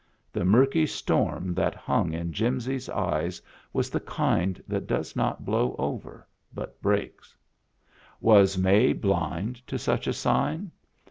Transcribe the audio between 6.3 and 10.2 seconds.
but breaks. Was May blind to such a